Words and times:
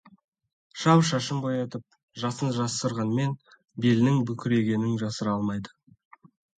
Шал 0.83 1.03
шашын 1.09 1.43
боятып, 1.43 1.99
жасын 2.23 2.55
жасырғанымен, 2.57 3.39
белінің 3.87 4.21
бүкірейгенін 4.33 5.01
жасыра 5.07 5.41
алмайды. 5.41 5.81